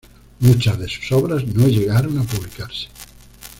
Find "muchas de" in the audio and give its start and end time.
0.39-0.87